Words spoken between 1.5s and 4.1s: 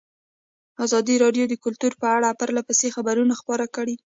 کلتور په اړه پرله پسې خبرونه خپاره کړي.